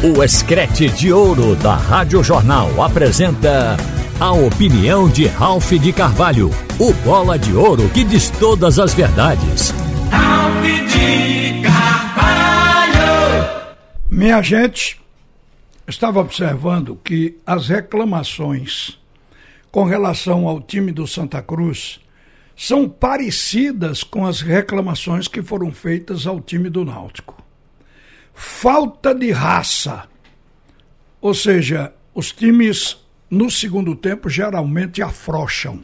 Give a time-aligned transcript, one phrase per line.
[0.00, 3.76] O Escrete de Ouro da Rádio Jornal apresenta
[4.20, 9.74] a opinião de Ralph de Carvalho, o bola de ouro que diz todas as verdades.
[10.08, 12.96] Ralph de Carvalho!
[14.08, 15.00] Minha gente,
[15.88, 18.96] estava observando que as reclamações
[19.68, 21.98] com relação ao time do Santa Cruz
[22.56, 27.47] são parecidas com as reclamações que foram feitas ao time do Náutico.
[28.40, 30.04] Falta de raça.
[31.20, 32.96] Ou seja, os times
[33.28, 35.82] no segundo tempo geralmente afrouxam.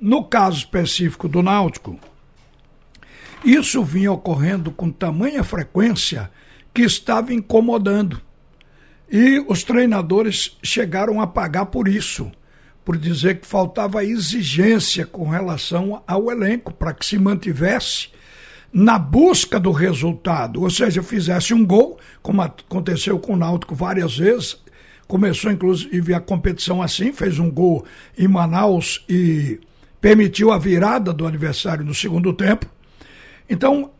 [0.00, 2.00] No caso específico do Náutico,
[3.44, 6.30] isso vinha ocorrendo com tamanha frequência
[6.72, 8.18] que estava incomodando.
[9.12, 12.32] E os treinadores chegaram a pagar por isso
[12.82, 18.08] por dizer que faltava exigência com relação ao elenco para que se mantivesse
[18.72, 24.16] na busca do resultado, ou seja, fizesse um gol, como aconteceu com o Náutico várias
[24.18, 24.60] vezes.
[25.06, 27.84] Começou inclusive a competição assim, fez um gol
[28.18, 29.60] em Manaus e
[30.00, 32.66] permitiu a virada do adversário no segundo tempo.
[33.48, 33.90] Então,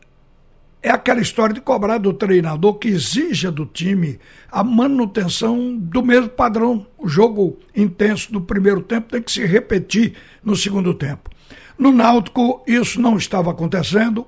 [0.81, 4.19] é aquela história de cobrar do treinador que exija do time
[4.51, 6.85] a manutenção do mesmo padrão.
[6.97, 11.29] O jogo intenso do primeiro tempo tem que se repetir no segundo tempo.
[11.77, 14.25] No Náutico, isso não estava acontecendo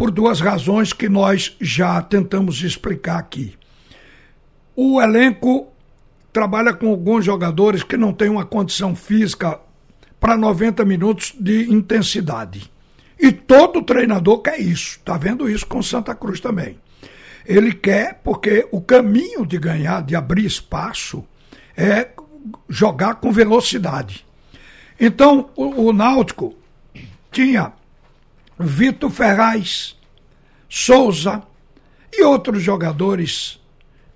[0.00, 3.52] por duas razões que nós já tentamos explicar aqui.
[4.74, 5.68] O elenco
[6.32, 9.60] trabalha com alguns jogadores que não têm uma condição física
[10.18, 12.72] para 90 minutos de intensidade.
[13.18, 14.96] E todo treinador quer isso.
[14.96, 16.78] Está vendo isso com Santa Cruz também.
[17.44, 21.22] Ele quer porque o caminho de ganhar, de abrir espaço,
[21.76, 22.08] é
[22.70, 24.24] jogar com velocidade.
[24.98, 26.54] Então, o, o Náutico
[27.30, 27.74] tinha
[28.66, 29.96] Vitor Ferraz,
[30.68, 31.42] Souza
[32.12, 33.60] e outros jogadores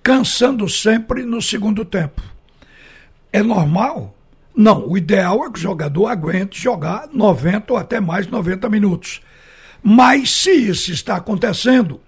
[0.02, 2.22] cansando sempre no segundo tempo.
[3.32, 4.14] É normal
[4.56, 9.20] não, o ideal é que o jogador aguente jogar 90 ou até mais 90 minutos.
[9.82, 12.00] Mas se isso está acontecendo,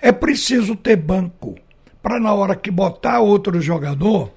[0.00, 1.56] é preciso ter banco
[2.02, 4.32] para na hora que botar outro jogador,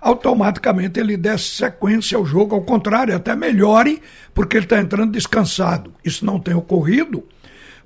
[0.00, 4.00] automaticamente ele desse sequência ao jogo, ao contrário, até melhore,
[4.34, 5.92] porque ele está entrando descansado.
[6.04, 7.24] Isso não tem ocorrido,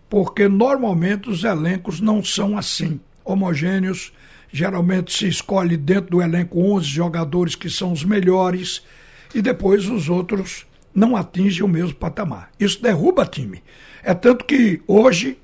[0.08, 4.12] porque normalmente os elencos não são assim, homogêneos.
[4.52, 8.82] Geralmente se escolhe dentro do elenco 11 jogadores que são os melhores
[9.34, 12.50] e depois os outros não atingem o mesmo patamar.
[12.60, 13.62] Isso derruba time.
[14.02, 15.38] É tanto que hoje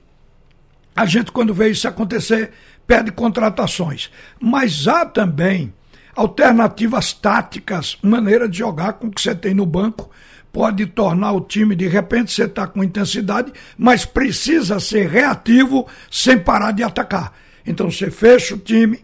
[0.95, 2.51] a gente, quando vê isso acontecer,
[2.87, 4.11] pede contratações.
[4.41, 5.73] Mas há também
[6.19, 10.11] alternativas táticas, maneira de jogar com o que você tem no banco.
[10.53, 16.37] Pode tornar o time, de repente, você está com intensidade, mas precisa ser reativo sem
[16.37, 17.33] parar de atacar.
[17.65, 18.99] Então você fecha o time,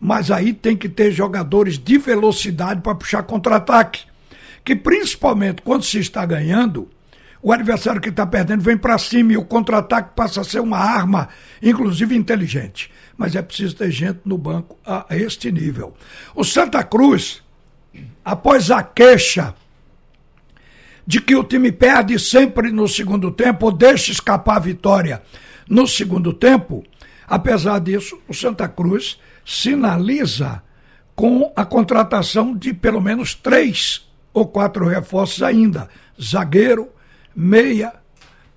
[0.00, 4.00] mas aí tem que ter jogadores de velocidade para puxar contra-ataque
[4.66, 6.90] que principalmente quando se está ganhando,
[7.46, 10.78] o adversário que está perdendo vem para cima e o contra-ataque passa a ser uma
[10.78, 11.28] arma,
[11.62, 12.90] inclusive inteligente.
[13.16, 15.94] Mas é preciso ter gente no banco a este nível.
[16.34, 17.44] O Santa Cruz,
[18.24, 19.54] após a queixa
[21.06, 25.22] de que o time perde sempre no segundo tempo ou deixa escapar a vitória
[25.68, 26.82] no segundo tempo,
[27.28, 30.64] apesar disso, o Santa Cruz sinaliza
[31.14, 35.88] com a contratação de pelo menos três ou quatro reforços ainda.
[36.20, 36.95] Zagueiro,
[37.36, 37.92] meia,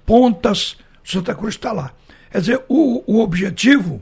[0.06, 1.92] pontas, Santa Cruz está lá.
[2.32, 4.02] Quer dizer, o, o objetivo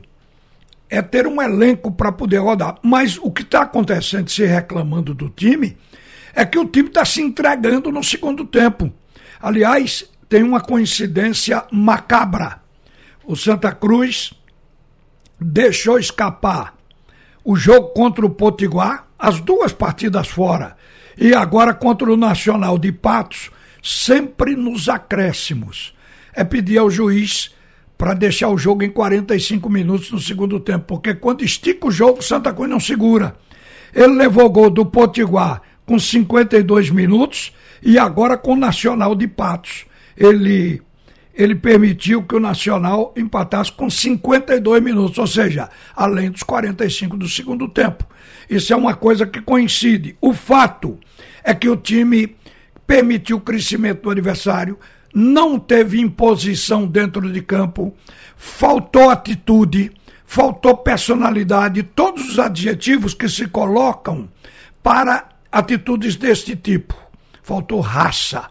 [0.88, 2.76] é ter um elenco para poder rodar.
[2.82, 5.76] Mas o que está acontecendo, se reclamando do time,
[6.34, 8.92] é que o time está se entregando no segundo tempo.
[9.40, 12.60] Aliás, tem uma coincidência macabra.
[13.24, 14.32] O Santa Cruz
[15.40, 16.74] deixou escapar
[17.44, 20.76] o jogo contra o Potiguar, as duas partidas fora,
[21.16, 23.50] e agora contra o Nacional de Patos,
[23.82, 25.94] sempre nos acréscimos.
[26.34, 27.54] É pedir ao juiz
[27.96, 32.22] para deixar o jogo em 45 minutos no segundo tempo, porque quando estica o jogo,
[32.22, 33.36] Santa Cruz não segura.
[33.92, 39.86] Ele levou gol do Potiguar com 52 minutos e agora com o Nacional de Patos.
[40.16, 40.80] Ele
[41.34, 47.28] ele permitiu que o Nacional empatasse com 52 minutos, ou seja, além dos 45 do
[47.28, 48.04] segundo tempo.
[48.50, 50.16] Isso é uma coisa que coincide.
[50.20, 50.98] O fato
[51.44, 52.26] é que o time
[52.88, 54.76] permitiu o crescimento do adversário,
[55.14, 57.94] não teve imposição dentro de campo,
[58.36, 59.92] faltou atitude,
[60.26, 64.28] faltou personalidade, todos os adjetivos que se colocam
[64.82, 66.96] para atitudes deste tipo.
[67.44, 68.50] Faltou raça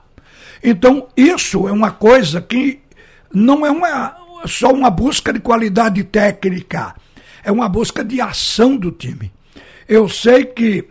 [0.63, 2.79] então, isso é uma coisa que
[3.33, 6.95] não é uma, só uma busca de qualidade técnica.
[7.43, 9.31] é uma busca de ação do time.
[9.87, 10.85] Eu sei que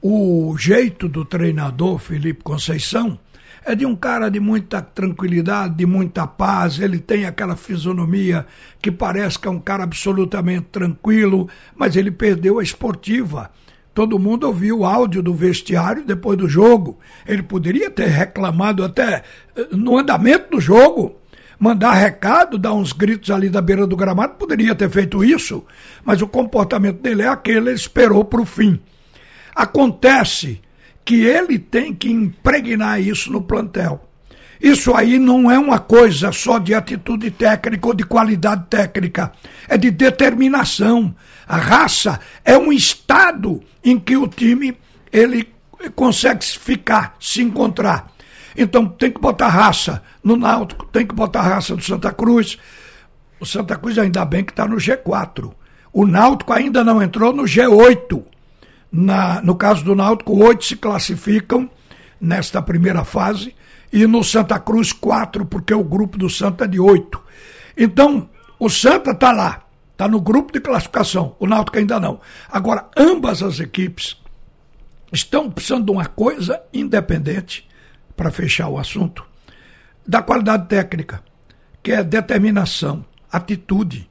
[0.00, 3.18] o jeito do treinador Felipe Conceição
[3.64, 6.78] é de um cara de muita tranquilidade, de muita paz.
[6.78, 8.46] Ele tem aquela fisionomia
[8.80, 13.50] que parece que é um cara absolutamente tranquilo, mas ele perdeu a esportiva.
[13.92, 16.98] Todo mundo ouviu o áudio do vestiário depois do jogo.
[17.26, 19.24] Ele poderia ter reclamado até
[19.56, 21.16] eh, no andamento do jogo,
[21.58, 25.64] mandar recado, dar uns gritos ali da beira do gramado, poderia ter feito isso,
[26.04, 28.80] mas o comportamento dele é aquele, ele esperou para o fim.
[29.58, 30.60] Acontece
[31.04, 34.08] que ele tem que impregnar isso no plantel.
[34.60, 39.32] Isso aí não é uma coisa só de atitude técnica ou de qualidade técnica,
[39.68, 41.12] é de determinação.
[41.44, 44.78] A raça é um estado em que o time
[45.12, 45.48] ele
[45.96, 48.12] consegue ficar, se encontrar.
[48.56, 52.56] Então tem que botar raça no Náutico, tem que botar raça no Santa Cruz.
[53.40, 55.52] O Santa Cruz ainda bem que está no G4.
[55.92, 58.37] O Náutico ainda não entrou no G8.
[58.90, 61.70] Na, no caso do Náutico, oito se classificam
[62.20, 63.54] nesta primeira fase
[63.92, 67.22] e no Santa Cruz quatro, porque o grupo do Santa é de oito.
[67.76, 69.62] Então, o Santa está lá,
[69.92, 72.20] está no grupo de classificação, o Náutico ainda não.
[72.50, 74.16] Agora, ambas as equipes
[75.12, 77.68] estão precisando de uma coisa independente,
[78.16, 79.24] para fechar o assunto,
[80.06, 81.22] da qualidade técnica,
[81.82, 84.10] que é determinação, atitude,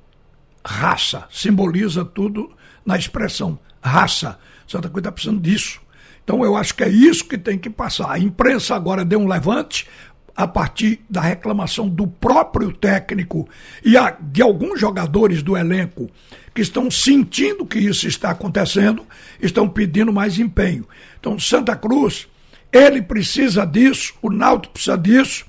[0.66, 2.50] raça, simboliza tudo
[2.86, 4.38] na expressão raça.
[4.68, 5.82] Santa Cruz está precisando disso.
[6.24, 8.12] Então eu acho que é isso que tem que passar.
[8.12, 9.88] A imprensa agora deu um levante
[10.36, 13.50] a partir da reclamação do próprio técnico
[13.84, 16.12] e de alguns jogadores do elenco
[16.54, 19.06] que estão sentindo que isso está acontecendo,
[19.42, 20.88] estão pedindo mais empenho.
[21.20, 22.28] Então Santa Cruz,
[22.72, 25.46] ele precisa disso, o Náutico precisa disso.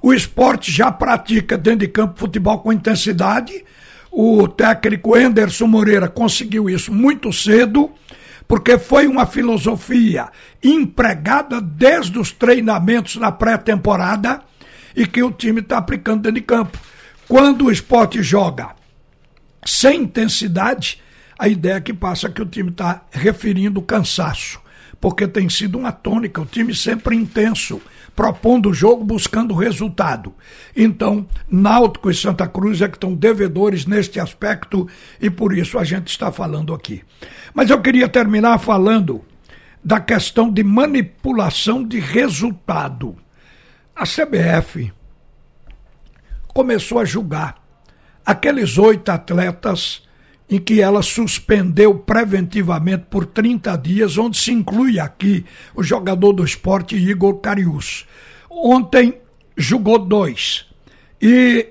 [0.00, 3.64] O esporte já pratica dentro de campo futebol com intensidade.
[4.10, 7.92] O técnico Enderson Moreira conseguiu isso muito cedo
[8.46, 10.30] porque foi uma filosofia
[10.62, 14.42] empregada desde os treinamentos na pré-temporada
[14.96, 16.78] e que o time está aplicando dentro de campo.
[17.28, 18.70] Quando o esporte joga
[19.64, 20.98] sem intensidade,
[21.38, 24.58] a ideia que passa é que o time está referindo cansaço,
[25.00, 27.80] porque tem sido uma tônica, o time sempre intenso
[28.18, 30.34] propondo o jogo, buscando resultado.
[30.74, 34.88] Então, Náutico e Santa Cruz é que estão devedores neste aspecto
[35.20, 37.04] e por isso a gente está falando aqui.
[37.54, 39.24] Mas eu queria terminar falando
[39.84, 43.16] da questão de manipulação de resultado.
[43.94, 44.92] A CBF
[46.48, 47.56] começou a julgar
[48.26, 50.02] aqueles oito atletas
[50.50, 56.44] em que ela suspendeu preventivamente por 30 dias, onde se inclui aqui o jogador do
[56.44, 58.06] esporte Igor Carius.
[58.50, 59.14] Ontem
[59.56, 60.66] julgou dois.
[61.20, 61.66] E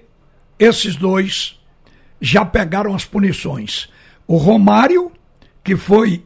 [0.60, 1.60] esses dois
[2.22, 3.90] já pegaram as punições.
[4.28, 5.12] O Romário,
[5.64, 6.24] que foi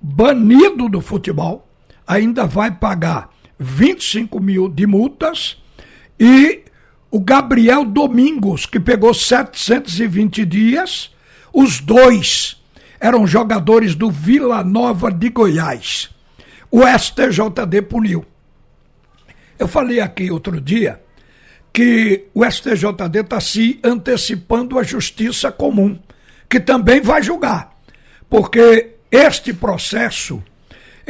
[0.00, 1.68] banido do futebol,
[2.06, 5.58] ainda vai pagar 25 mil de multas.
[6.18, 6.62] E
[7.10, 11.10] o Gabriel Domingos, que pegou 720 dias
[11.52, 12.60] os dois
[13.00, 16.10] eram jogadores do Vila Nova de Goiás.
[16.70, 18.24] O STJD puniu.
[19.58, 21.00] Eu falei aqui outro dia
[21.72, 25.98] que o STJD está se antecipando à justiça comum,
[26.48, 27.74] que também vai julgar.
[28.28, 30.42] Porque este processo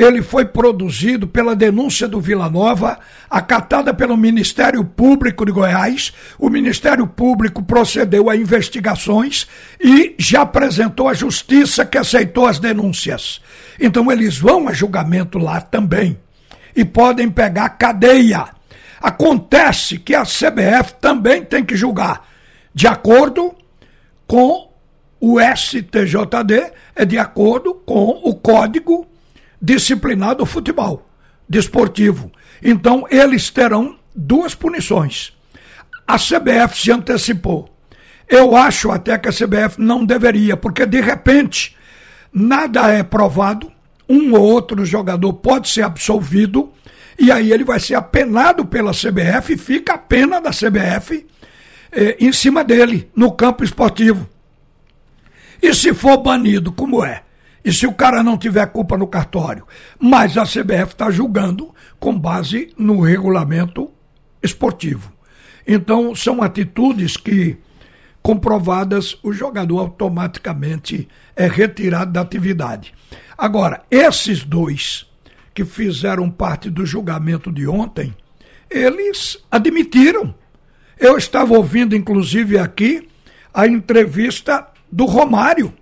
[0.01, 6.11] ele foi produzido pela denúncia do Vila Nova, acatada pelo Ministério Público de Goiás.
[6.39, 9.47] O Ministério Público procedeu a investigações
[9.79, 13.43] e já apresentou à Justiça que aceitou as denúncias.
[13.79, 16.19] Então eles vão a julgamento lá também
[16.75, 18.47] e podem pegar cadeia.
[19.03, 22.27] Acontece que a CBF também tem que julgar,
[22.75, 23.55] de acordo
[24.27, 24.71] com
[25.21, 29.10] o STJD, é de acordo com o Código
[29.61, 31.07] disciplinar do futebol
[31.49, 32.31] desportivo.
[32.63, 35.33] Então, eles terão duas punições.
[36.07, 37.69] A CBF se antecipou.
[38.29, 41.77] Eu acho até que a CBF não deveria, porque de repente
[42.33, 43.73] nada é provado,
[44.09, 46.73] um ou outro jogador pode ser absolvido,
[47.19, 51.27] e aí ele vai ser apenado pela CBF e fica a pena da CBF
[51.91, 54.29] eh, em cima dele, no campo esportivo.
[55.61, 57.25] E se for banido, como é?
[57.65, 59.67] E se o cara não tiver culpa no cartório?
[59.99, 63.91] Mas a CBF está julgando com base no regulamento
[64.43, 65.13] esportivo.
[65.67, 67.59] Então, são atitudes que,
[68.23, 72.95] comprovadas, o jogador automaticamente é retirado da atividade.
[73.37, 75.07] Agora, esses dois
[75.53, 78.15] que fizeram parte do julgamento de ontem,
[78.71, 80.35] eles admitiram.
[80.99, 83.09] Eu estava ouvindo, inclusive, aqui
[83.53, 85.75] a entrevista do Romário.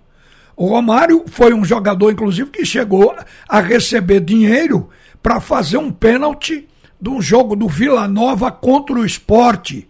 [0.59, 3.15] O Romário foi um jogador, inclusive, que chegou
[3.47, 4.89] a receber dinheiro
[5.23, 6.67] para fazer um pênalti
[6.99, 9.87] de um jogo do Vila Nova contra o esporte.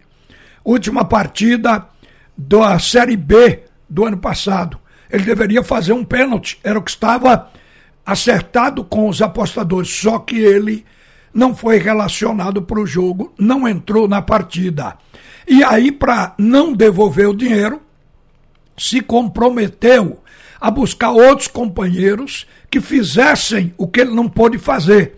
[0.64, 1.88] Última partida
[2.38, 4.78] da Série B do ano passado.
[5.10, 7.50] Ele deveria fazer um pênalti, era o que estava
[8.06, 10.86] acertado com os apostadores, só que ele
[11.34, 14.96] não foi relacionado para o jogo, não entrou na partida.
[15.48, 17.82] E aí, para não devolver o dinheiro,
[18.78, 20.20] se comprometeu
[20.60, 25.16] a buscar outros companheiros que fizessem o que ele não pôde fazer.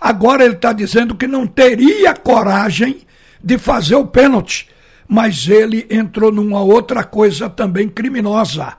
[0.00, 3.02] Agora ele está dizendo que não teria coragem
[3.42, 4.68] de fazer o pênalti,
[5.06, 8.74] mas ele entrou numa outra coisa também criminosa.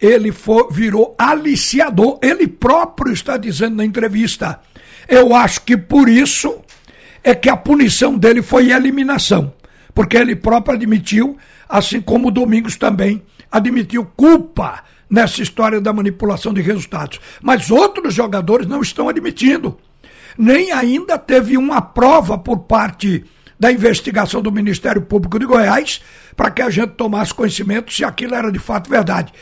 [0.00, 2.18] Ele for, virou aliciador.
[2.22, 4.60] Ele próprio está dizendo na entrevista.
[5.08, 6.60] Eu acho que por isso
[7.24, 9.52] é que a punição dele foi eliminação.
[9.94, 16.52] Porque ele próprio admitiu, assim como o Domingos também admitiu culpa nessa história da manipulação
[16.52, 17.20] de resultados.
[17.42, 19.78] Mas outros jogadores não estão admitindo.
[20.36, 23.24] Nem ainda teve uma prova por parte
[23.58, 26.02] da investigação do Ministério Público de Goiás
[26.36, 29.32] para que a gente tomasse conhecimento se aquilo era de fato verdade.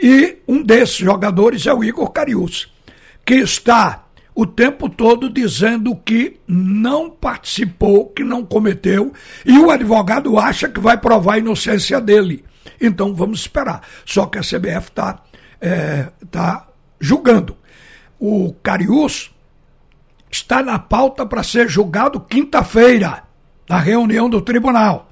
[0.00, 2.72] E um desses jogadores é o Igor Carius,
[3.24, 4.04] que está
[4.34, 9.12] o tempo todo dizendo que não participou, que não cometeu,
[9.46, 12.44] e o advogado acha que vai provar a inocência dele.
[12.80, 13.82] Então vamos esperar.
[14.04, 15.22] Só que a CBF está
[15.60, 16.68] é, tá
[17.00, 17.56] julgando.
[18.18, 19.34] O Carius
[20.30, 23.22] está na pauta para ser julgado quinta-feira,
[23.68, 25.10] na reunião do tribunal.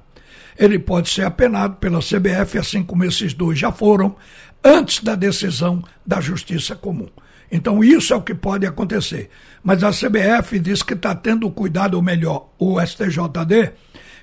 [0.57, 4.15] Ele pode ser apenado pela CBF, assim como esses dois já foram,
[4.63, 7.09] antes da decisão da Justiça Comum.
[7.51, 9.29] Então, isso é o que pode acontecer.
[9.63, 13.73] Mas a CBF diz que está tendo cuidado, ou melhor, o STJD,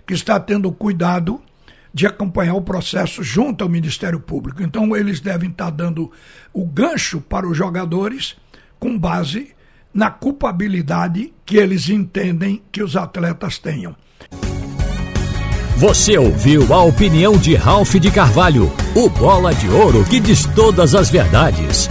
[0.06, 1.40] que está tendo cuidado
[1.92, 4.62] de acompanhar o processo junto ao Ministério Público.
[4.62, 6.10] Então, eles devem estar dando
[6.52, 8.36] o gancho para os jogadores
[8.78, 9.54] com base
[9.92, 13.94] na culpabilidade que eles entendem que os atletas tenham.
[15.76, 20.94] Você ouviu a opinião de Ralph de Carvalho, o bola de ouro que diz todas
[20.94, 21.90] as verdades.